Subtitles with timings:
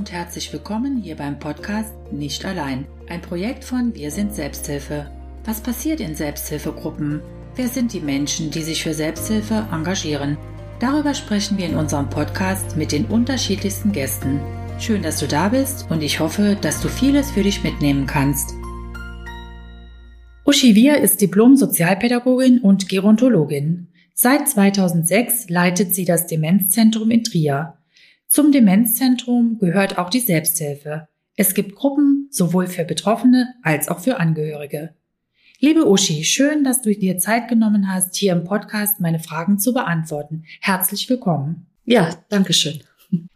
[0.00, 5.10] und herzlich willkommen hier beim Podcast Nicht allein, ein Projekt von Wir sind Selbsthilfe.
[5.44, 7.20] Was passiert in Selbsthilfegruppen?
[7.54, 10.38] Wer sind die Menschen, die sich für Selbsthilfe engagieren?
[10.78, 14.40] Darüber sprechen wir in unserem Podcast mit den unterschiedlichsten Gästen.
[14.78, 18.54] Schön, dass du da bist und ich hoffe, dass du vieles für dich mitnehmen kannst.
[20.46, 23.88] Uschi Wir ist Diplom-Sozialpädagogin und Gerontologin.
[24.14, 27.74] Seit 2006 leitet sie das Demenzzentrum in Trier.
[28.30, 31.08] Zum Demenzzentrum gehört auch die Selbsthilfe.
[31.34, 34.94] Es gibt Gruppen sowohl für Betroffene als auch für Angehörige.
[35.58, 39.74] Liebe Uschi, schön, dass du dir Zeit genommen hast, hier im Podcast meine Fragen zu
[39.74, 40.44] beantworten.
[40.60, 41.66] Herzlich willkommen.
[41.84, 42.78] Ja, danke schön.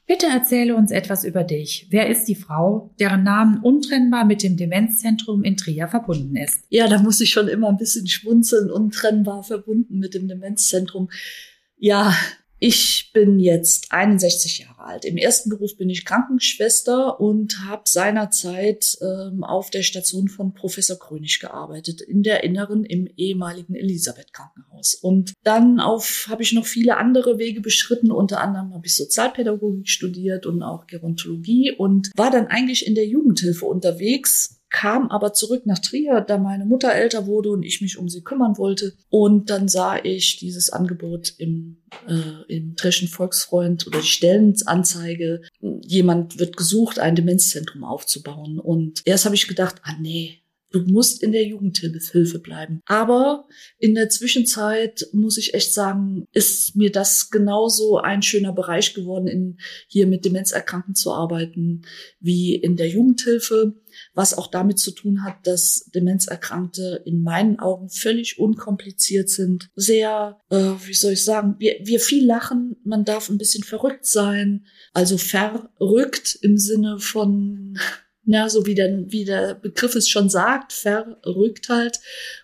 [0.06, 1.88] Bitte erzähle uns etwas über dich.
[1.90, 6.60] Wer ist die Frau, deren Namen untrennbar mit dem Demenzzentrum in Trier verbunden ist?
[6.68, 11.10] Ja, da muss ich schon immer ein bisschen schmunzeln, untrennbar verbunden mit dem Demenzzentrum.
[11.78, 12.14] Ja,
[12.60, 15.04] ich bin jetzt 61 Jahre alt.
[15.04, 20.98] Im ersten Beruf bin ich Krankenschwester und habe seinerzeit ähm, auf der Station von Professor
[20.98, 24.94] Krönig gearbeitet, in der Inneren im ehemaligen Elisabeth Krankenhaus.
[24.94, 28.10] Und dann auf habe ich noch viele andere Wege beschritten.
[28.10, 33.06] Unter anderem habe ich Sozialpädagogik studiert und auch Gerontologie und war dann eigentlich in der
[33.06, 37.96] Jugendhilfe unterwegs kam aber zurück nach Trier, da meine Mutter älter wurde und ich mich
[37.96, 38.94] um sie kümmern wollte.
[39.08, 41.76] Und dann sah ich dieses Angebot im,
[42.08, 45.42] äh, im Trischen Volksfreund oder die Stellenanzeige.
[45.60, 48.58] Jemand wird gesucht, ein Demenzzentrum aufzubauen.
[48.58, 50.40] Und erst habe ich gedacht, ah nee,
[50.74, 52.80] Du musst in der Jugendhilfe bleiben.
[52.86, 53.46] Aber
[53.78, 59.28] in der Zwischenzeit muss ich echt sagen, ist mir das genauso ein schöner Bereich geworden,
[59.28, 61.82] in, hier mit Demenzerkrankten zu arbeiten,
[62.18, 63.76] wie in der Jugendhilfe
[64.14, 70.40] was auch damit zu tun hat, dass Demenzerkrankte in meinen Augen völlig unkompliziert sind, sehr,
[70.50, 74.66] äh, wie soll ich sagen, wir, wir viel lachen, man darf ein bisschen verrückt sein,
[74.92, 77.78] also verrückt im Sinne von
[78.26, 82.00] ja, so wie der, wie der Begriff es schon sagt, verrückt halt.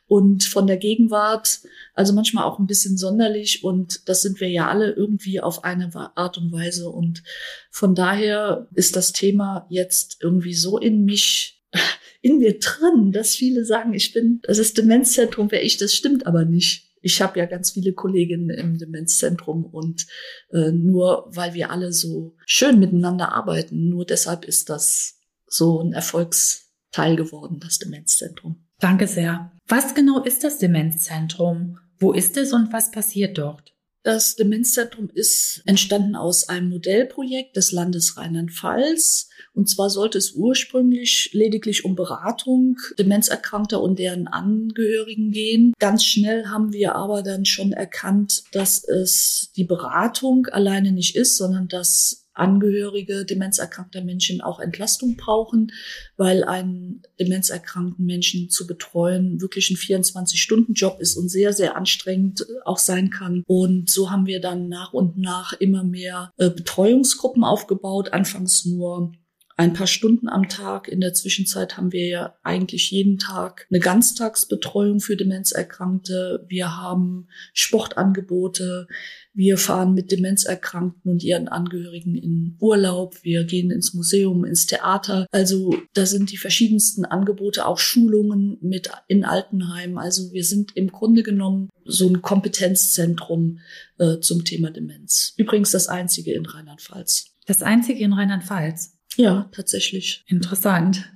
[0.06, 1.60] Und von der Gegenwart,
[1.94, 3.64] also manchmal auch ein bisschen sonderlich.
[3.64, 6.90] Und das sind wir ja alle irgendwie auf eine Art und Weise.
[6.90, 7.22] Und
[7.70, 11.62] von daher ist das Thema jetzt irgendwie so in mich,
[12.20, 16.26] in mir drin, dass viele sagen, ich bin, das ist Demenzzentrum, wer ich, das stimmt
[16.26, 16.88] aber nicht.
[17.02, 19.64] Ich habe ja ganz viele Kolleginnen im Demenzzentrum.
[19.64, 20.06] Und
[20.52, 25.19] äh, nur weil wir alle so schön miteinander arbeiten, nur deshalb ist das
[25.50, 28.66] so ein Erfolgsteil geworden, das Demenzzentrum.
[28.78, 29.52] Danke sehr.
[29.68, 31.78] Was genau ist das Demenzzentrum?
[31.98, 33.74] Wo ist es und was passiert dort?
[34.02, 39.28] Das Demenzzentrum ist entstanden aus einem Modellprojekt des Landes Rheinland-Pfalz.
[39.52, 45.74] Und zwar sollte es ursprünglich lediglich um Beratung Demenzerkrankter und deren Angehörigen gehen.
[45.78, 51.36] Ganz schnell haben wir aber dann schon erkannt, dass es die Beratung alleine nicht ist,
[51.36, 55.72] sondern dass Angehörige demenzerkrankter Menschen auch Entlastung brauchen,
[56.16, 62.78] weil ein demenzerkrankten Menschen zu betreuen wirklich ein 24-Stunden-Job ist und sehr, sehr anstrengend auch
[62.78, 63.42] sein kann.
[63.46, 68.12] Und so haben wir dann nach und nach immer mehr äh, Betreuungsgruppen aufgebaut.
[68.12, 69.12] Anfangs nur
[69.60, 70.88] ein paar Stunden am Tag.
[70.88, 76.46] In der Zwischenzeit haben wir ja eigentlich jeden Tag eine Ganztagsbetreuung für Demenzerkrankte.
[76.48, 78.88] Wir haben Sportangebote.
[79.32, 83.22] Wir fahren mit Demenzerkrankten und ihren Angehörigen in Urlaub.
[83.22, 85.26] Wir gehen ins Museum, ins Theater.
[85.30, 89.98] Also da sind die verschiedensten Angebote, auch Schulungen mit in Altenheimen.
[89.98, 93.60] Also wir sind im Grunde genommen so ein Kompetenzzentrum
[93.98, 95.34] äh, zum Thema Demenz.
[95.36, 97.26] Übrigens das einzige in Rheinland-Pfalz.
[97.46, 98.98] Das einzige in Rheinland-Pfalz.
[99.16, 100.24] Ja, tatsächlich.
[100.26, 101.08] Interessant.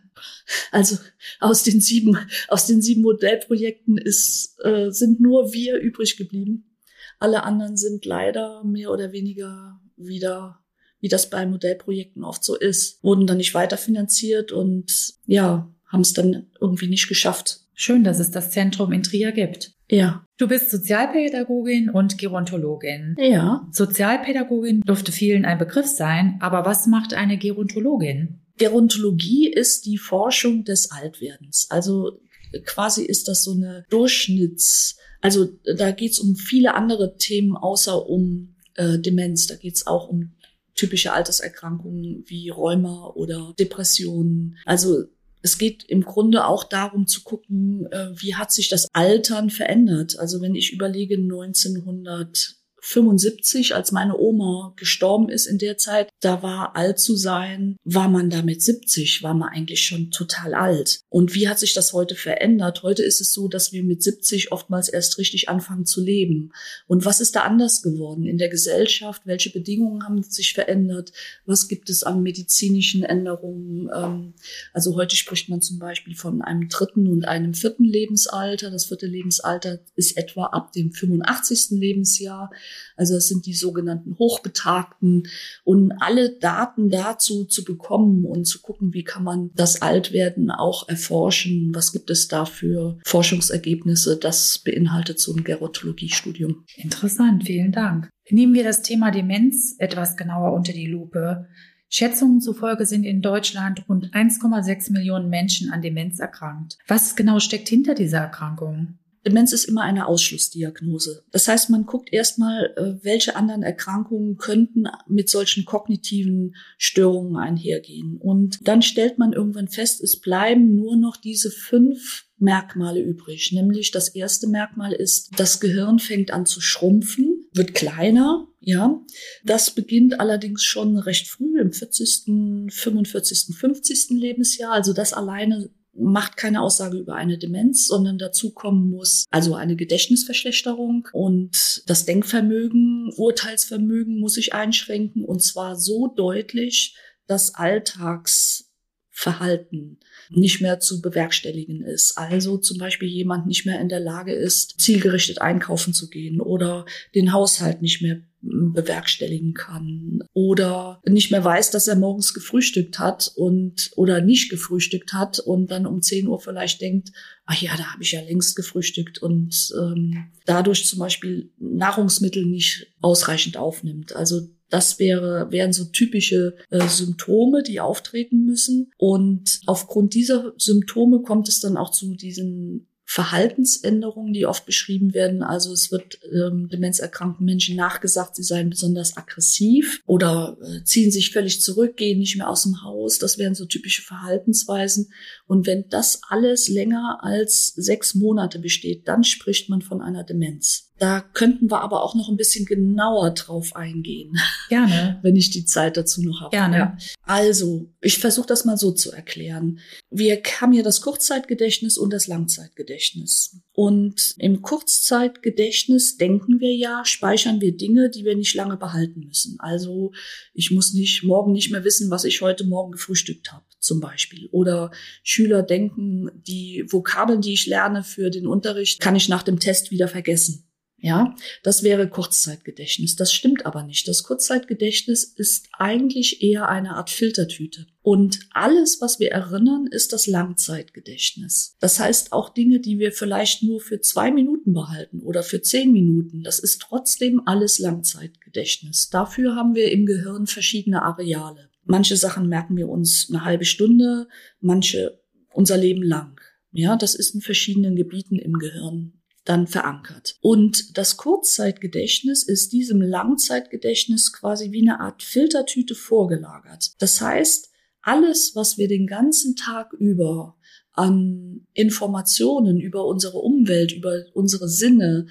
[0.70, 0.98] Also
[1.40, 6.73] aus den sieben, aus den sieben Modellprojekten ist, äh, sind nur wir übrig geblieben.
[7.18, 10.60] Alle anderen sind leider mehr oder weniger wieder,
[11.00, 16.12] wie das bei Modellprojekten oft so ist, wurden dann nicht weiterfinanziert und ja, haben es
[16.12, 17.60] dann irgendwie nicht geschafft.
[17.74, 19.72] Schön, dass es das Zentrum in Trier gibt.
[19.90, 20.24] Ja.
[20.38, 23.16] Du bist Sozialpädagogin und Gerontologin.
[23.18, 23.68] Ja.
[23.70, 28.40] Sozialpädagogin dürfte vielen ein Begriff sein, aber was macht eine Gerontologin?
[28.56, 31.66] Gerontologie ist die Forschung des Altwerdens.
[31.70, 32.20] Also
[32.64, 38.56] quasi ist das so eine Durchschnitts, also da geht's um viele andere Themen außer um
[38.74, 39.46] äh, Demenz.
[39.46, 40.32] Da geht's auch um
[40.74, 44.58] typische Alterserkrankungen wie Rheuma oder Depressionen.
[44.66, 45.04] Also
[45.40, 50.18] es geht im Grunde auch darum zu gucken, äh, wie hat sich das Altern verändert.
[50.18, 56.42] Also wenn ich überlege 1900 75, als meine Oma gestorben ist in der Zeit, da
[56.42, 61.00] war alt zu sein, war man da mit 70, war man eigentlich schon total alt.
[61.08, 62.82] Und wie hat sich das heute verändert?
[62.82, 66.52] Heute ist es so, dass wir mit 70 oftmals erst richtig anfangen zu leben.
[66.86, 69.22] Und was ist da anders geworden in der Gesellschaft?
[69.24, 71.12] Welche Bedingungen haben sich verändert?
[71.46, 73.88] Was gibt es an medizinischen Änderungen?
[73.94, 74.34] Ähm,
[74.74, 78.70] also heute spricht man zum Beispiel von einem dritten und einem vierten Lebensalter.
[78.70, 81.78] Das vierte Lebensalter ist etwa ab dem 85.
[81.78, 82.50] Lebensjahr.
[82.96, 85.28] Also es sind die sogenannten Hochbetagten
[85.64, 90.88] und alle Daten dazu zu bekommen und zu gucken, wie kann man das Altwerden auch
[90.88, 96.64] erforschen, was gibt es da für Forschungsergebnisse, das beinhaltet so ein Gerontologiestudium.
[96.76, 98.08] Interessant, vielen Dank.
[98.30, 101.46] Nehmen wir das Thema Demenz etwas genauer unter die Lupe.
[101.90, 106.76] Schätzungen zufolge sind in Deutschland rund 1,6 Millionen Menschen an Demenz erkrankt.
[106.88, 108.98] Was genau steckt hinter dieser Erkrankung?
[109.26, 111.24] Demenz ist immer eine Ausschlussdiagnose.
[111.30, 118.18] Das heißt, man guckt erstmal, äh, welche anderen Erkrankungen könnten mit solchen kognitiven Störungen einhergehen.
[118.18, 123.52] Und dann stellt man irgendwann fest, es bleiben nur noch diese fünf Merkmale übrig.
[123.52, 129.00] Nämlich das erste Merkmal ist, das Gehirn fängt an zu schrumpfen, wird kleiner, ja.
[129.44, 134.10] Das beginnt allerdings schon recht früh, im 40., 45., 50.
[134.10, 134.72] Lebensjahr.
[134.72, 139.76] Also das alleine macht keine Aussage über eine Demenz, sondern dazu kommen muss also eine
[139.76, 146.96] Gedächtnisverschlechterung und das Denkvermögen, Urteilsvermögen muss sich einschränken und zwar so deutlich,
[147.26, 150.00] dass Alltagsverhalten
[150.30, 152.18] nicht mehr zu bewerkstelligen ist.
[152.18, 156.86] Also zum Beispiel jemand nicht mehr in der Lage ist, zielgerichtet einkaufen zu gehen oder
[157.14, 163.32] den Haushalt nicht mehr bewerkstelligen kann oder nicht mehr weiß, dass er morgens gefrühstückt hat
[163.36, 167.12] und oder nicht gefrühstückt hat und dann um 10 Uhr vielleicht denkt,
[167.46, 172.86] ach ja, da habe ich ja längst gefrühstückt und ähm, dadurch zum Beispiel Nahrungsmittel nicht
[173.00, 174.14] ausreichend aufnimmt.
[174.14, 178.90] Also das wäre, wären so typische äh, Symptome, die auftreten müssen.
[178.96, 185.42] Und aufgrund dieser Symptome kommt es dann auch zu diesen Verhaltensänderungen, die oft beschrieben werden.
[185.42, 191.30] Also es wird ähm, demenzerkrankten Menschen nachgesagt, sie seien besonders aggressiv oder äh, ziehen sich
[191.30, 193.18] völlig zurück, gehen nicht mehr aus dem Haus.
[193.18, 195.12] Das wären so typische Verhaltensweisen.
[195.46, 200.90] Und wenn das alles länger als sechs Monate besteht, dann spricht man von einer Demenz.
[200.98, 204.38] Da könnten wir aber auch noch ein bisschen genauer drauf eingehen.
[204.68, 205.18] Gerne.
[205.22, 206.50] Wenn ich die Zeit dazu noch habe.
[206.50, 206.76] Gerne.
[206.76, 206.96] Ja.
[207.22, 209.80] Also, ich versuche das mal so zu erklären.
[210.10, 213.60] Wir haben ja das Kurzzeitgedächtnis und das Langzeitgedächtnis.
[213.72, 219.56] Und im Kurzzeitgedächtnis denken wir ja, speichern wir Dinge, die wir nicht lange behalten müssen.
[219.58, 220.12] Also,
[220.52, 224.48] ich muss nicht morgen nicht mehr wissen, was ich heute Morgen gefrühstückt habe, zum Beispiel.
[224.52, 224.92] Oder
[225.24, 229.90] Schüler denken, die Vokabeln, die ich lerne für den Unterricht, kann ich nach dem Test
[229.90, 230.68] wieder vergessen.
[231.04, 233.14] Ja, das wäre Kurzzeitgedächtnis.
[233.14, 234.08] Das stimmt aber nicht.
[234.08, 237.86] Das Kurzzeitgedächtnis ist eigentlich eher eine Art Filtertüte.
[238.00, 241.76] Und alles, was wir erinnern, ist das Langzeitgedächtnis.
[241.78, 245.92] Das heißt auch Dinge, die wir vielleicht nur für zwei Minuten behalten oder für zehn
[245.92, 246.42] Minuten.
[246.42, 249.10] Das ist trotzdem alles Langzeitgedächtnis.
[249.10, 251.68] Dafür haben wir im Gehirn verschiedene Areale.
[251.84, 254.26] Manche Sachen merken wir uns eine halbe Stunde,
[254.62, 255.20] manche
[255.52, 256.40] unser Leben lang.
[256.72, 260.36] Ja, das ist in verschiedenen Gebieten im Gehirn dann verankert.
[260.40, 266.92] Und das Kurzzeitgedächtnis ist diesem Langzeitgedächtnis quasi wie eine Art Filtertüte vorgelagert.
[266.98, 270.56] Das heißt, alles, was wir den ganzen Tag über
[270.92, 275.26] an Informationen über unsere Umwelt, über unsere Sinne,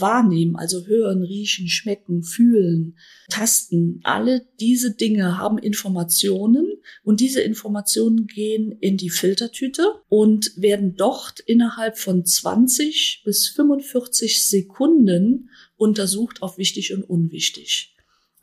[0.00, 2.96] wahrnehmen, also hören, riechen, schmecken, fühlen,
[3.28, 4.00] tasten.
[4.02, 11.40] Alle diese Dinge haben Informationen und diese Informationen gehen in die Filtertüte und werden dort
[11.40, 17.93] innerhalb von 20 bis 45 Sekunden untersucht auf wichtig und unwichtig.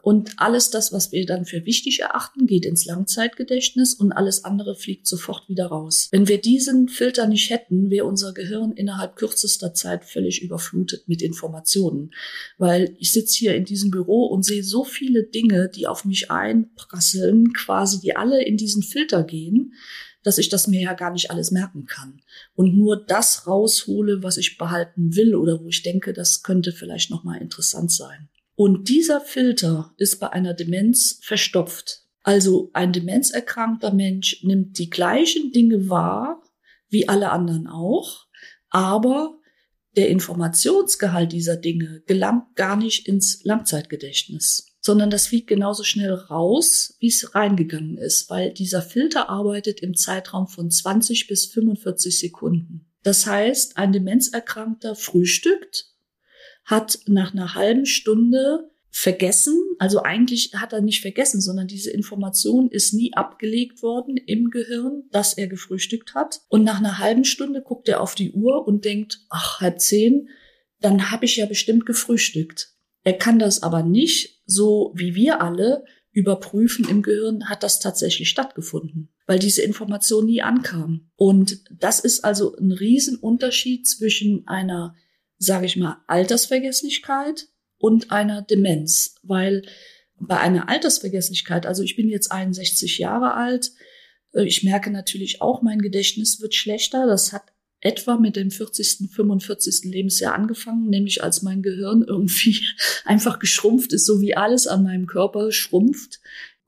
[0.01, 4.75] Und alles das, was wir dann für wichtig erachten, geht ins Langzeitgedächtnis und alles andere
[4.75, 6.07] fliegt sofort wieder raus.
[6.11, 11.21] Wenn wir diesen Filter nicht hätten, wäre unser Gehirn innerhalb kürzester Zeit völlig überflutet mit
[11.21, 12.11] Informationen.
[12.57, 16.31] Weil ich sitze hier in diesem Büro und sehe so viele Dinge, die auf mich
[16.31, 19.73] einprasseln, quasi, die alle in diesen Filter gehen,
[20.23, 22.21] dass ich das mir ja gar nicht alles merken kann.
[22.55, 27.09] Und nur das raushole, was ich behalten will oder wo ich denke, das könnte vielleicht
[27.09, 28.29] nochmal interessant sein.
[28.61, 32.03] Und dieser Filter ist bei einer Demenz verstopft.
[32.21, 36.43] Also ein demenzerkrankter Mensch nimmt die gleichen Dinge wahr
[36.87, 38.27] wie alle anderen auch,
[38.69, 39.39] aber
[39.97, 46.95] der Informationsgehalt dieser Dinge gelangt gar nicht ins Langzeitgedächtnis, sondern das fliegt genauso schnell raus,
[46.99, 52.91] wie es reingegangen ist, weil dieser Filter arbeitet im Zeitraum von 20 bis 45 Sekunden.
[53.01, 55.90] Das heißt, ein Demenzerkrankter frühstückt,
[56.63, 62.69] hat nach einer halben Stunde vergessen, also eigentlich hat er nicht vergessen, sondern diese Information
[62.69, 66.41] ist nie abgelegt worden im Gehirn, dass er gefrühstückt hat.
[66.49, 70.27] Und nach einer halben Stunde guckt er auf die Uhr und denkt, ach, halb zehn,
[70.81, 72.73] dann habe ich ja bestimmt gefrühstückt.
[73.03, 78.29] Er kann das aber nicht, so wie wir alle, überprüfen im Gehirn, hat das tatsächlich
[78.29, 81.09] stattgefunden, weil diese Information nie ankam.
[81.15, 84.95] Und das ist also ein Riesenunterschied zwischen einer,
[85.41, 89.63] sage ich mal, Altersvergesslichkeit und einer Demenz, weil
[90.19, 93.71] bei einer Altersvergesslichkeit, also ich bin jetzt 61 Jahre alt,
[94.33, 97.07] äh, ich merke natürlich auch, mein Gedächtnis wird schlechter.
[97.07, 97.41] Das hat
[97.79, 99.85] etwa mit dem 40., 45.
[99.85, 102.63] Lebensjahr angefangen, nämlich als mein Gehirn irgendwie
[103.05, 106.19] einfach geschrumpft ist, so wie alles an meinem Körper schrumpft.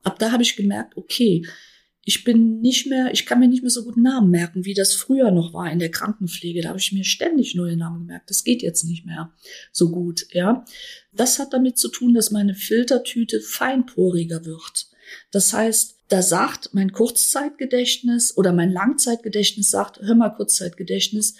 [0.02, 1.46] Ab da habe ich gemerkt, okay,
[2.04, 4.94] ich bin nicht mehr, ich kann mir nicht mehr so gut Namen merken, wie das
[4.94, 6.60] früher noch war in der Krankenpflege.
[6.60, 8.28] Da habe ich mir ständig neue Namen gemerkt.
[8.28, 9.32] Das geht jetzt nicht mehr
[9.72, 10.64] so gut, ja.
[11.12, 14.88] Das hat damit zu tun, dass meine Filtertüte feinporiger wird.
[15.30, 21.36] Das heißt, da sagt mein Kurzzeitgedächtnis oder mein Langzeitgedächtnis sagt, hör mal Kurzzeitgedächtnis,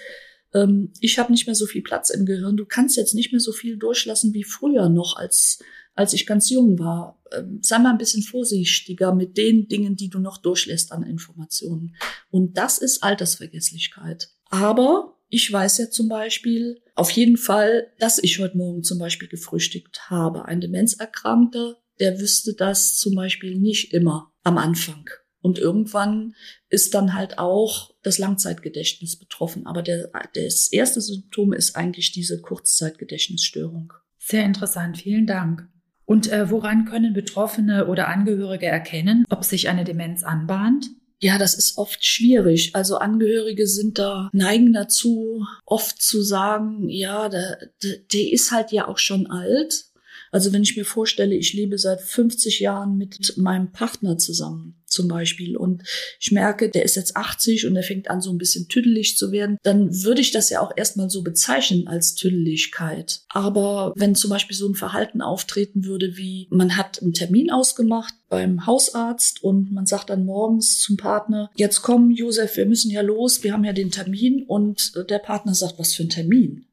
[0.54, 2.56] ähm, ich habe nicht mehr so viel Platz im Gehirn.
[2.56, 5.58] Du kannst jetzt nicht mehr so viel durchlassen wie früher noch, als
[5.94, 7.20] als ich ganz jung war.
[7.32, 11.96] Ähm, sei mal ein bisschen vorsichtiger mit den Dingen, die du noch durchlässt an Informationen.
[12.30, 14.30] Und das ist Altersvergesslichkeit.
[14.50, 19.28] Aber ich weiß ja zum Beispiel auf jeden Fall, dass ich heute Morgen zum Beispiel
[19.28, 20.44] gefrühstückt habe.
[20.44, 25.08] Ein Demenzerkrankter, der wüsste das zum Beispiel nicht immer am Anfang.
[25.40, 26.34] Und irgendwann
[26.70, 29.66] ist dann halt auch das Langzeitgedächtnis betroffen.
[29.66, 33.92] Aber der, das erste Symptom ist eigentlich diese Kurzzeitgedächtnisstörung.
[34.18, 35.68] Sehr interessant, vielen Dank.
[36.06, 40.86] Und äh, woran können Betroffene oder Angehörige erkennen, ob sich eine Demenz anbahnt?
[41.20, 42.74] Ja, das ist oft schwierig.
[42.74, 48.88] Also Angehörige sind da, neigen dazu, oft zu sagen, ja, der, der ist halt ja
[48.88, 49.86] auch schon alt.
[50.34, 55.06] Also wenn ich mir vorstelle, ich lebe seit 50 Jahren mit meinem Partner zusammen zum
[55.06, 55.84] Beispiel und
[56.18, 59.30] ich merke, der ist jetzt 80 und er fängt an so ein bisschen tüdelig zu
[59.30, 63.20] werden, dann würde ich das ja auch erstmal so bezeichnen als Tüdeligkeit.
[63.28, 68.14] Aber wenn zum Beispiel so ein Verhalten auftreten würde wie, man hat einen Termin ausgemacht
[68.28, 73.02] beim Hausarzt und man sagt dann morgens zum Partner, jetzt komm Josef, wir müssen ja
[73.02, 76.66] los, wir haben ja den Termin und der Partner sagt, was für ein Termin?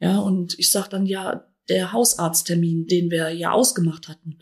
[0.00, 4.38] Ja, und ich sage dann, ja, der Hausarzttermin, den wir ja ausgemacht hatten.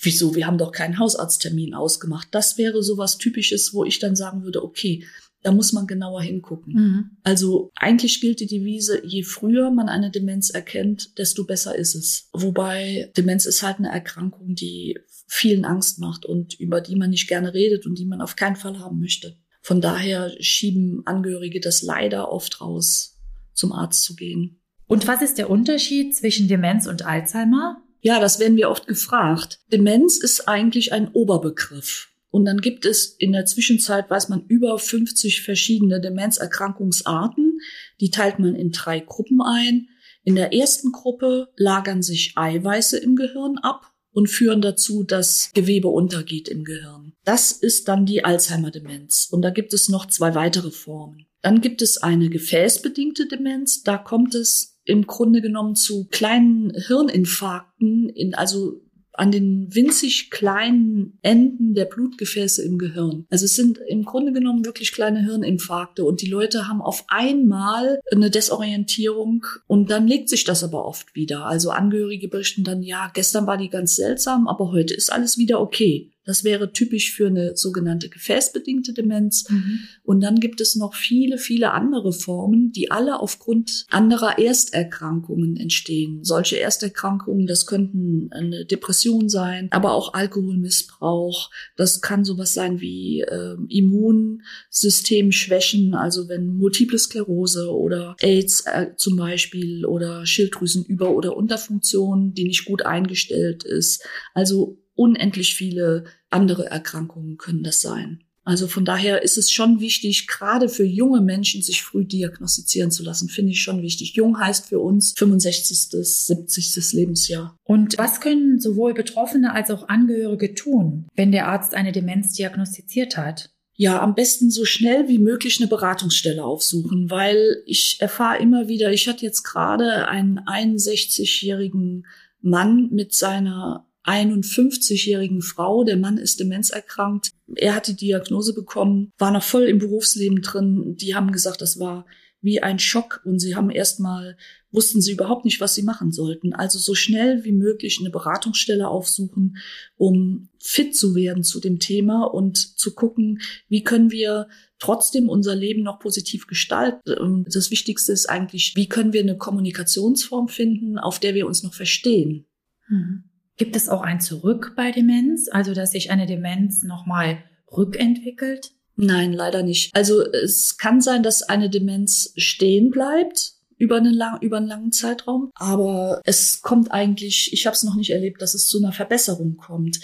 [0.00, 0.34] Wieso?
[0.34, 2.28] Wir haben doch keinen Hausarzttermin ausgemacht.
[2.32, 5.04] Das wäre sowas Typisches, wo ich dann sagen würde, okay,
[5.42, 6.74] da muss man genauer hingucken.
[6.74, 7.10] Mhm.
[7.22, 12.28] Also eigentlich gilt die Devise, je früher man eine Demenz erkennt, desto besser ist es.
[12.32, 17.28] Wobei Demenz ist halt eine Erkrankung, die vielen Angst macht und über die man nicht
[17.28, 19.36] gerne redet und die man auf keinen Fall haben möchte.
[19.62, 23.20] Von daher schieben Angehörige das leider oft raus,
[23.54, 24.61] zum Arzt zu gehen.
[24.92, 27.82] Und was ist der Unterschied zwischen Demenz und Alzheimer?
[28.02, 29.60] Ja, das werden wir oft gefragt.
[29.72, 32.10] Demenz ist eigentlich ein Oberbegriff.
[32.28, 37.58] Und dann gibt es in der Zwischenzeit, weiß man, über 50 verschiedene Demenzerkrankungsarten.
[38.02, 39.88] Die teilt man in drei Gruppen ein.
[40.24, 45.88] In der ersten Gruppe lagern sich Eiweiße im Gehirn ab und führen dazu, dass Gewebe
[45.88, 47.14] untergeht im Gehirn.
[47.24, 49.28] Das ist dann die Alzheimer-Demenz.
[49.30, 51.24] Und da gibt es noch zwei weitere Formen.
[51.40, 53.82] Dann gibt es eine gefäßbedingte Demenz.
[53.82, 58.80] Da kommt es im Grunde genommen zu kleinen Hirninfarkten, in, also
[59.14, 63.26] an den winzig kleinen Enden der Blutgefäße im Gehirn.
[63.30, 68.00] Also es sind im Grunde genommen wirklich kleine Hirninfarkte und die Leute haben auf einmal
[68.10, 71.44] eine Desorientierung und dann legt sich das aber oft wieder.
[71.44, 75.60] Also Angehörige berichten dann, ja, gestern war die ganz seltsam, aber heute ist alles wieder
[75.60, 76.10] okay.
[76.24, 79.50] Das wäre typisch für eine sogenannte gefäßbedingte Demenz.
[79.50, 79.80] Mhm.
[80.04, 86.22] Und dann gibt es noch viele, viele andere Formen, die alle aufgrund anderer Ersterkrankungen entstehen.
[86.22, 91.50] Solche Ersterkrankungen, das könnten eine Depression sein, aber auch Alkoholmissbrauch.
[91.76, 99.16] Das kann sowas sein wie äh, Immunsystemschwächen, also wenn Multiple Sklerose oder AIDS äh, zum
[99.16, 104.06] Beispiel oder Schilddrüsenüber- oder Unterfunktion, die nicht gut eingestellt ist.
[104.34, 108.24] Also unendlich viele andere Erkrankungen können das sein.
[108.44, 113.04] Also von daher ist es schon wichtig, gerade für junge Menschen sich früh diagnostizieren zu
[113.04, 114.14] lassen, finde ich schon wichtig.
[114.14, 115.78] Jung heißt für uns 65.
[115.78, 116.92] 70.
[116.92, 117.56] Lebensjahr.
[117.62, 123.16] Und was können sowohl Betroffene als auch Angehörige tun, wenn der Arzt eine Demenz diagnostiziert
[123.16, 123.50] hat?
[123.74, 128.92] Ja, am besten so schnell wie möglich eine Beratungsstelle aufsuchen, weil ich erfahre immer wieder,
[128.92, 132.06] ich hatte jetzt gerade einen 61-jährigen
[132.40, 135.84] Mann mit seiner 51-jährigen Frau.
[135.84, 137.30] Der Mann ist demenzerkrankt.
[137.54, 140.96] Er hat die Diagnose bekommen, war noch voll im Berufsleben drin.
[140.96, 142.06] Die haben gesagt, das war
[142.40, 144.36] wie ein Schock und sie haben erstmal
[144.72, 146.54] wussten sie überhaupt nicht, was sie machen sollten.
[146.54, 149.58] Also so schnell wie möglich eine Beratungsstelle aufsuchen,
[149.96, 155.54] um fit zu werden zu dem Thema und zu gucken, wie können wir trotzdem unser
[155.54, 157.44] Leben noch positiv gestalten.
[157.48, 161.74] Das Wichtigste ist eigentlich, wie können wir eine Kommunikationsform finden, auf der wir uns noch
[161.74, 162.46] verstehen.
[162.88, 163.24] Mhm.
[163.62, 168.72] Gibt es auch ein Zurück bei Demenz, also dass sich eine Demenz nochmal rückentwickelt?
[168.96, 169.94] Nein, leider nicht.
[169.94, 174.90] Also es kann sein, dass eine Demenz stehen bleibt über einen, lang, über einen langen
[174.90, 175.52] Zeitraum.
[175.54, 179.56] Aber es kommt eigentlich, ich habe es noch nicht erlebt, dass es zu einer Verbesserung
[179.56, 180.00] kommt.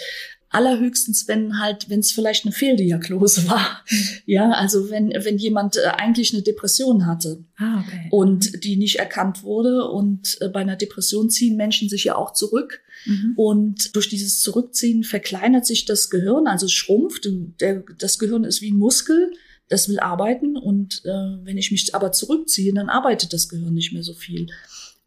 [0.50, 3.84] Allerhöchstens, wenn halt, wenn es vielleicht eine Fehldiagnose war.
[4.24, 8.08] Ja, also wenn, wenn jemand äh, eigentlich eine Depression hatte ah, okay.
[8.10, 9.88] und die nicht erkannt wurde.
[9.88, 12.80] Und äh, bei einer Depression ziehen Menschen sich ja auch zurück.
[13.04, 13.32] Mhm.
[13.36, 17.28] Und durch dieses Zurückziehen verkleinert sich das Gehirn, also es schrumpft.
[17.60, 19.32] Der, das Gehirn ist wie ein Muskel,
[19.68, 20.56] das will arbeiten.
[20.56, 21.10] Und äh,
[21.44, 24.46] wenn ich mich aber zurückziehe, dann arbeitet das Gehirn nicht mehr so viel.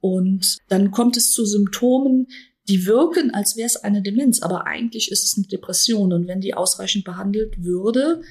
[0.02, 2.28] Und dann kommt es zu Symptomen,
[2.68, 6.14] die wirken, als wäre es eine Demenz, aber eigentlich ist es eine Depression.
[6.14, 8.22] Und wenn die ausreichend behandelt würde,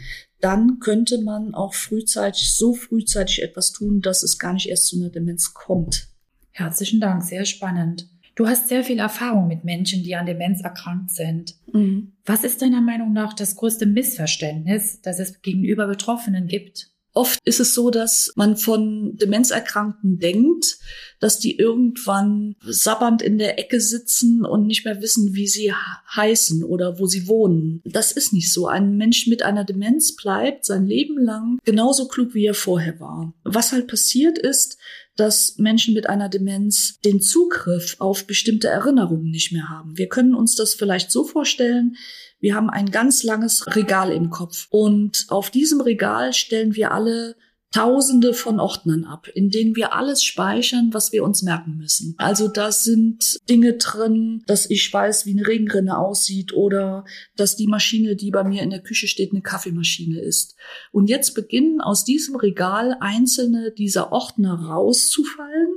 [0.40, 4.96] dann könnte man auch frühzeitig, so frühzeitig etwas tun, dass es gar nicht erst zu
[4.96, 6.08] einer Demenz kommt.
[6.52, 8.08] Herzlichen Dank, sehr spannend.
[8.34, 11.56] Du hast sehr viel Erfahrung mit Menschen, die an Demenz erkrankt sind.
[11.72, 12.12] Mhm.
[12.24, 16.90] Was ist deiner Meinung nach das größte Missverständnis, das es gegenüber Betroffenen gibt?
[17.12, 20.78] Oft ist es so, dass man von Demenzerkrankten denkt,
[21.18, 26.62] dass die irgendwann sabbernd in der Ecke sitzen und nicht mehr wissen, wie sie heißen
[26.62, 27.82] oder wo sie wohnen.
[27.84, 28.68] Das ist nicht so.
[28.68, 33.34] Ein Mensch mit einer Demenz bleibt sein Leben lang genauso klug, wie er vorher war.
[33.44, 34.78] Was halt passiert ist,
[35.16, 39.98] dass Menschen mit einer Demenz den Zugriff auf bestimmte Erinnerungen nicht mehr haben.
[39.98, 41.96] Wir können uns das vielleicht so vorstellen,
[42.40, 47.36] wir haben ein ganz langes Regal im Kopf und auf diesem Regal stellen wir alle
[47.72, 52.16] Tausende von Ordnern ab, in denen wir alles speichern, was wir uns merken müssen.
[52.18, 57.04] Also da sind Dinge drin, dass ich weiß, wie eine Regenrinne aussieht oder
[57.36, 60.56] dass die Maschine, die bei mir in der Küche steht, eine Kaffeemaschine ist.
[60.90, 65.76] Und jetzt beginnen aus diesem Regal einzelne dieser Ordner rauszufallen.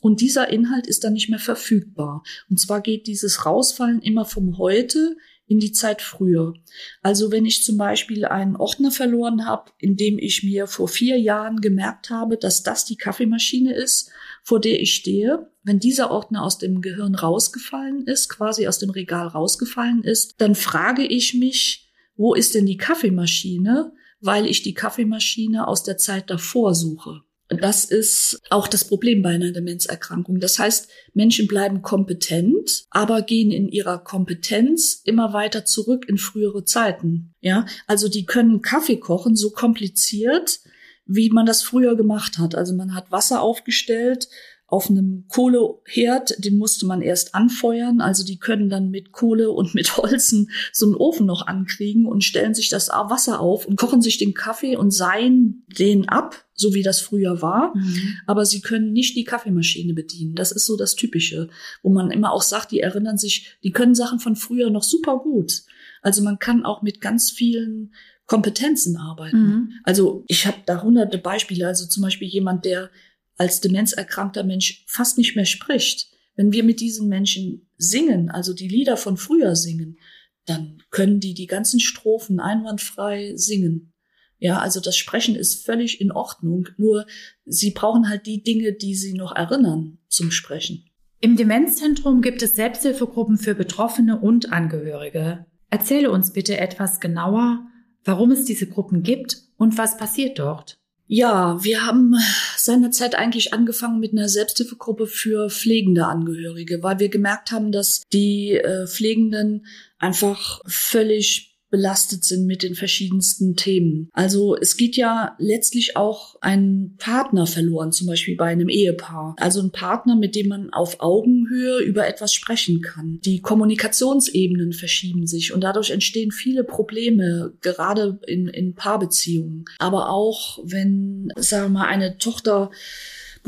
[0.00, 2.24] Und dieser Inhalt ist dann nicht mehr verfügbar.
[2.50, 5.16] Und zwar geht dieses Rausfallen immer vom Heute
[5.48, 6.54] in die Zeit früher.
[7.02, 11.18] Also wenn ich zum Beispiel einen Ordner verloren habe, in dem ich mir vor vier
[11.18, 14.10] Jahren gemerkt habe, dass das die Kaffeemaschine ist,
[14.44, 18.90] vor der ich stehe, wenn dieser Ordner aus dem Gehirn rausgefallen ist, quasi aus dem
[18.90, 24.74] Regal rausgefallen ist, dann frage ich mich, wo ist denn die Kaffeemaschine, weil ich die
[24.74, 27.22] Kaffeemaschine aus der Zeit davor suche.
[27.48, 30.38] Das ist auch das Problem bei einer Demenzerkrankung.
[30.38, 36.64] Das heißt, Menschen bleiben kompetent, aber gehen in ihrer Kompetenz immer weiter zurück in frühere
[36.64, 37.34] Zeiten.
[37.40, 40.60] Ja, also die können Kaffee kochen, so kompliziert,
[41.06, 42.54] wie man das früher gemacht hat.
[42.54, 44.28] Also man hat Wasser aufgestellt,
[44.70, 48.02] auf einem Kohleherd, den musste man erst anfeuern.
[48.02, 52.22] Also die können dann mit Kohle und mit Holzen so einen Ofen noch ankriegen und
[52.22, 56.74] stellen sich das Wasser auf und kochen sich den Kaffee und seien den ab, so
[56.74, 57.74] wie das früher war.
[57.74, 58.18] Mhm.
[58.26, 60.34] Aber sie können nicht die Kaffeemaschine bedienen.
[60.34, 61.48] Das ist so das Typische,
[61.82, 65.18] wo man immer auch sagt, die erinnern sich, die können Sachen von früher noch super
[65.20, 65.62] gut.
[66.02, 67.94] Also man kann auch mit ganz vielen
[68.26, 69.38] Kompetenzen arbeiten.
[69.38, 69.72] Mhm.
[69.84, 71.66] Also ich habe da hunderte Beispiele.
[71.66, 72.90] Also zum Beispiel jemand, der
[73.38, 76.08] als demenzerkrankter Mensch fast nicht mehr spricht.
[76.36, 79.98] Wenn wir mit diesen Menschen singen, also die Lieder von früher singen,
[80.44, 83.92] dann können die die ganzen Strophen einwandfrei singen.
[84.38, 87.06] Ja, also das Sprechen ist völlig in Ordnung, nur
[87.44, 90.84] sie brauchen halt die Dinge, die sie noch erinnern zum Sprechen.
[91.20, 95.46] Im Demenzzentrum gibt es Selbsthilfegruppen für Betroffene und Angehörige.
[95.70, 97.66] Erzähle uns bitte etwas genauer,
[98.04, 100.77] warum es diese Gruppen gibt und was passiert dort.
[101.10, 102.14] Ja, wir haben
[102.56, 108.52] seinerzeit eigentlich angefangen mit einer Selbsthilfegruppe für pflegende Angehörige, weil wir gemerkt haben, dass die
[108.52, 109.66] äh, Pflegenden
[109.98, 114.08] einfach völlig belastet sind mit den verschiedensten Themen.
[114.12, 119.36] Also es geht ja letztlich auch ein Partner verloren, zum Beispiel bei einem Ehepaar.
[119.38, 123.20] Also ein Partner, mit dem man auf Augenhöhe über etwas sprechen kann.
[123.24, 129.64] Die Kommunikationsebenen verschieben sich und dadurch entstehen viele Probleme, gerade in, in Paarbeziehungen.
[129.78, 132.70] Aber auch wenn, sagen wir mal, eine Tochter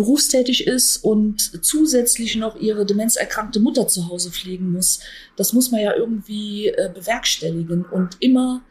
[0.01, 5.01] berufstätig ist und zusätzlich noch ihre demenzerkrankte Mutter zu Hause pflegen muss.
[5.37, 7.85] Das muss man ja irgendwie äh, bewerkstelligen.
[7.85, 8.63] Und immer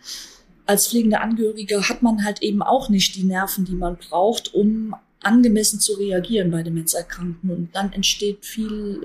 [0.65, 4.95] als pflegende Angehörige hat man halt eben auch nicht die Nerven, die man braucht, um
[5.21, 7.51] angemessen zu reagieren bei Demenzerkrankten.
[7.51, 8.99] Und dann entsteht viel,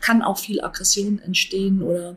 [0.00, 2.16] kann auch viel Aggression entstehen oder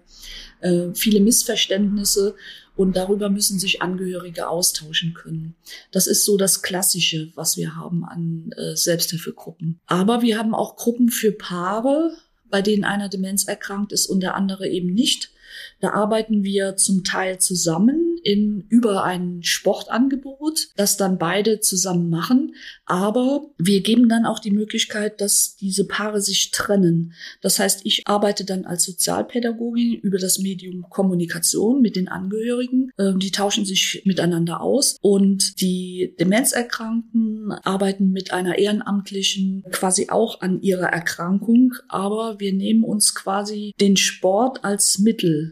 [0.61, 2.35] äh, viele Missverständnisse.
[2.75, 5.55] Und darüber müssen sich Angehörige austauschen können.
[5.91, 9.79] Das ist so das Klassische, was wir haben an äh, Selbsthilfegruppen.
[9.85, 12.15] Aber wir haben auch Gruppen für Paare,
[12.49, 15.31] bei denen einer Demenz erkrankt ist und der andere eben nicht.
[15.79, 22.55] Da arbeiten wir zum Teil zusammen in über ein Sportangebot, das dann beide zusammen machen.
[22.85, 27.13] Aber wir geben dann auch die Möglichkeit, dass diese Paare sich trennen.
[27.41, 32.91] Das heißt, ich arbeite dann als Sozialpädagogin über das Medium Kommunikation mit den Angehörigen.
[32.97, 40.41] Ähm, die tauschen sich miteinander aus und die Demenzerkrankten arbeiten mit einer Ehrenamtlichen quasi auch
[40.41, 41.73] an ihrer Erkrankung.
[41.89, 45.42] Aber wir nehmen uns quasi den Sport als Mittel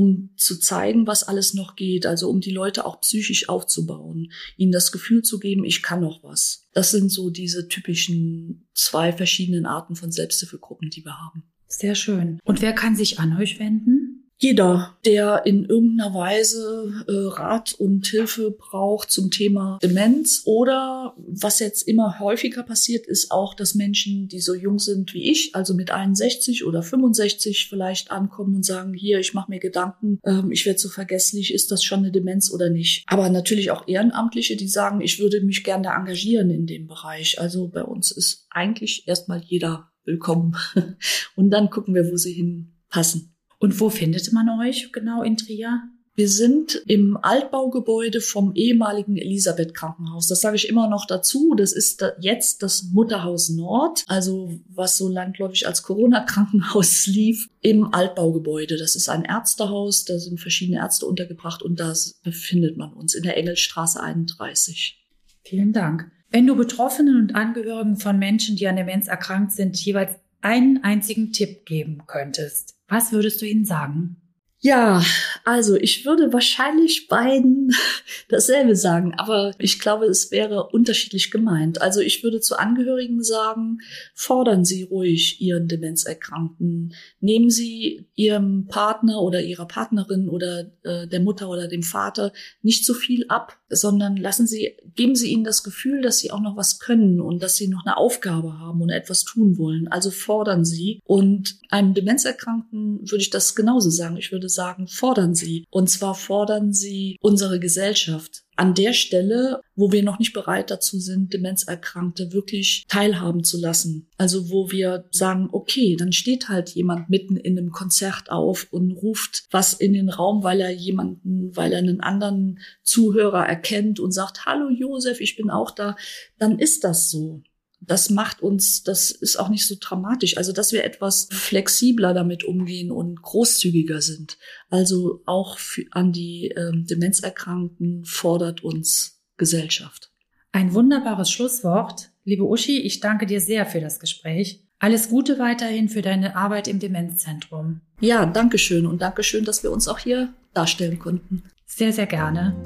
[0.00, 4.72] um zu zeigen, was alles noch geht, also um die Leute auch psychisch aufzubauen, ihnen
[4.72, 6.68] das Gefühl zu geben, ich kann noch was.
[6.72, 11.42] Das sind so diese typischen zwei verschiedenen Arten von Selbsthilfegruppen, die wir haben.
[11.68, 12.38] Sehr schön.
[12.44, 13.99] Und wer kann sich an euch wenden?
[14.42, 21.58] Jeder, der in irgendeiner Weise äh, Rat und Hilfe braucht zum Thema Demenz oder was
[21.58, 25.74] jetzt immer häufiger passiert, ist auch, dass Menschen, die so jung sind wie ich, also
[25.74, 30.64] mit 61 oder 65 vielleicht ankommen und sagen, hier, ich mache mir Gedanken, ähm, ich
[30.64, 33.04] werde so vergesslich, ist das schon eine Demenz oder nicht?
[33.08, 37.38] Aber natürlich auch Ehrenamtliche, die sagen, ich würde mich gerne engagieren in dem Bereich.
[37.38, 40.56] Also bei uns ist eigentlich erstmal jeder willkommen
[41.36, 43.29] und dann gucken wir, wo sie hinpassen.
[43.60, 45.82] Und wo findet man euch genau in Trier?
[46.16, 50.26] Wir sind im Altbaugebäude vom ehemaligen Elisabeth Krankenhaus.
[50.26, 51.54] Das sage ich immer noch dazu.
[51.56, 58.76] Das ist jetzt das Mutterhaus Nord, also was so landläufig als Corona-Krankenhaus lief, im Altbaugebäude.
[58.76, 63.22] Das ist ein Ärztehaus, da sind verschiedene Ärzte untergebracht und da befindet man uns in
[63.22, 64.98] der Engelstraße 31.
[65.44, 66.10] Vielen Dank.
[66.30, 71.32] Wenn du Betroffenen und Angehörigen von Menschen, die an Demenz erkrankt sind, jeweils einen einzigen
[71.32, 74.16] Tipp geben könntest, was würdest du ihnen sagen?
[74.62, 75.02] Ja,
[75.46, 77.74] also ich würde wahrscheinlich beiden
[78.28, 81.80] dasselbe sagen, aber ich glaube, es wäre unterschiedlich gemeint.
[81.80, 83.78] Also ich würde zu Angehörigen sagen,
[84.14, 86.94] fordern Sie ruhig Ihren Demenzerkrankten.
[87.20, 92.84] Nehmen Sie Ihrem Partner oder Ihrer Partnerin oder äh, der Mutter oder dem Vater nicht
[92.84, 96.58] zu viel ab, sondern lassen Sie, geben Sie ihnen das Gefühl, dass Sie auch noch
[96.58, 99.88] was können und dass Sie noch eine Aufgabe haben und etwas tun wollen.
[99.88, 101.00] Also fordern Sie.
[101.04, 104.18] Und einem Demenzerkrankten würde ich das genauso sagen.
[104.18, 105.64] Ich würde sagen, fordern Sie.
[105.70, 110.98] Und zwar fordern Sie unsere Gesellschaft an der Stelle, wo wir noch nicht bereit dazu
[110.98, 114.10] sind, Demenzerkrankte wirklich teilhaben zu lassen.
[114.18, 118.92] Also wo wir sagen, okay, dann steht halt jemand mitten in einem Konzert auf und
[118.92, 124.12] ruft was in den Raum, weil er jemanden, weil er einen anderen Zuhörer erkennt und
[124.12, 125.96] sagt, hallo Josef, ich bin auch da,
[126.38, 127.42] dann ist das so
[127.80, 130.36] das macht uns, das ist auch nicht so dramatisch.
[130.36, 134.38] Also, dass wir etwas flexibler damit umgehen und großzügiger sind.
[134.68, 140.10] Also auch für, an die ähm, Demenzerkrankten fordert uns Gesellschaft.
[140.52, 142.10] Ein wunderbares Schlusswort.
[142.24, 144.66] Liebe Uschi, ich danke dir sehr für das Gespräch.
[144.78, 147.80] Alles Gute weiterhin für deine Arbeit im Demenzzentrum.
[148.00, 151.44] Ja, danke schön und danke schön, dass wir uns auch hier darstellen konnten.
[151.66, 152.56] Sehr, sehr gerne.